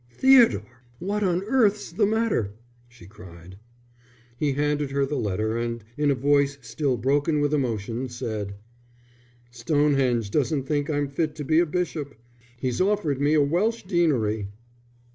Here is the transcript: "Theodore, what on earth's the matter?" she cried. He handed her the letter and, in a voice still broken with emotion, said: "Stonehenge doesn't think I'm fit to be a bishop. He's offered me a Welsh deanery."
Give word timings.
"Theodore, 0.09 0.81
what 0.97 1.21
on 1.21 1.43
earth's 1.43 1.91
the 1.91 2.07
matter?" 2.07 2.55
she 2.87 3.05
cried. 3.05 3.59
He 4.35 4.53
handed 4.53 4.89
her 4.89 5.05
the 5.05 5.15
letter 5.15 5.55
and, 5.59 5.83
in 5.95 6.09
a 6.09 6.15
voice 6.15 6.57
still 6.63 6.97
broken 6.97 7.39
with 7.39 7.53
emotion, 7.53 8.09
said: 8.09 8.55
"Stonehenge 9.51 10.31
doesn't 10.31 10.63
think 10.63 10.89
I'm 10.89 11.07
fit 11.07 11.35
to 11.35 11.43
be 11.45 11.59
a 11.59 11.67
bishop. 11.67 12.15
He's 12.57 12.81
offered 12.81 13.21
me 13.21 13.35
a 13.35 13.43
Welsh 13.43 13.83
deanery." 13.83 14.47